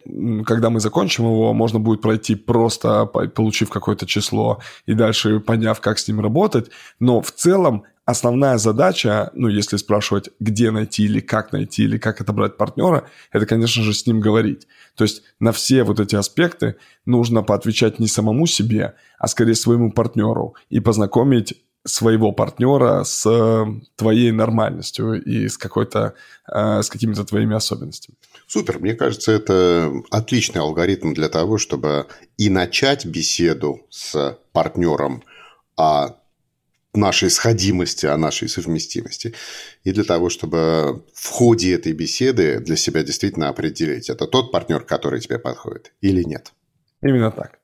когда 0.45 0.69
мы 0.69 0.81
закончим 0.81 1.23
его, 1.23 1.53
можно 1.53 1.79
будет 1.79 2.01
пройти 2.01 2.35
просто 2.35 3.05
получив 3.05 3.69
какое-то 3.69 4.05
число 4.05 4.59
и 4.85 4.93
дальше 4.93 5.39
поняв, 5.39 5.79
как 5.79 5.97
с 5.97 6.09
ним 6.09 6.19
работать. 6.19 6.71
Но 6.99 7.21
в 7.21 7.31
целом 7.31 7.85
основная 8.05 8.57
задача, 8.57 9.31
ну, 9.33 9.47
если 9.47 9.77
спрашивать, 9.77 10.29
где 10.39 10.71
найти 10.71 11.03
или 11.03 11.19
как 11.19 11.51
найти, 11.51 11.83
или 11.83 11.97
как 11.97 12.21
отобрать 12.21 12.55
партнера, 12.57 13.09
это, 13.31 13.45
конечно 13.45 13.83
же, 13.83 13.93
с 13.93 14.05
ним 14.05 14.19
говорить. 14.19 14.67
То 14.95 15.03
есть 15.03 15.23
на 15.39 15.51
все 15.51 15.83
вот 15.83 15.99
эти 15.99 16.15
аспекты 16.15 16.75
нужно 17.05 17.43
поотвечать 17.43 17.99
не 17.99 18.07
самому 18.07 18.47
себе, 18.47 18.95
а 19.17 19.27
скорее 19.27 19.55
своему 19.55 19.91
партнеру 19.91 20.55
и 20.69 20.79
познакомить 20.79 21.55
своего 21.87 22.31
партнера 22.31 23.03
с 23.03 23.29
э, 23.29 23.65
твоей 23.95 24.31
нормальностью 24.31 25.23
и 25.23 25.47
с 25.47 25.57
какой-то, 25.57 26.15
э, 26.51 26.81
с 26.81 26.89
какими-то 26.89 27.23
твоими 27.25 27.55
особенностями. 27.55 28.17
Супер, 28.47 28.79
мне 28.79 28.95
кажется, 28.95 29.31
это 29.31 29.93
отличный 30.09 30.61
алгоритм 30.61 31.13
для 31.13 31.29
того, 31.29 31.59
чтобы 31.59 32.07
и 32.37 32.49
начать 32.49 33.05
беседу 33.05 33.85
с 33.91 34.37
партнером 34.51 35.23
о 35.77 36.15
нашей 36.97 37.29
сходимости, 37.29 38.05
о 38.05 38.17
нашей 38.17 38.49
совместимости. 38.49 39.33
И 39.83 39.91
для 39.91 40.03
того, 40.03 40.29
чтобы 40.29 41.03
в 41.13 41.29
ходе 41.29 41.73
этой 41.73 41.93
беседы 41.93 42.59
для 42.59 42.75
себя 42.75 43.03
действительно 43.03 43.49
определить, 43.49 44.09
это 44.09 44.27
тот 44.27 44.51
партнер, 44.51 44.81
который 44.81 45.19
тебе 45.19 45.39
подходит 45.39 45.93
или 46.01 46.23
нет. 46.23 46.53
Именно 47.01 47.31
так. 47.31 47.59